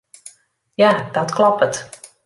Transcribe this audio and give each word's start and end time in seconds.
Ja, 0.77 1.09
dat 1.11 1.31
kloppet. 1.31 1.89